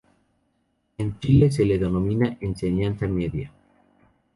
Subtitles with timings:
[0.97, 3.51] En Chile se le denomina enseñanza media.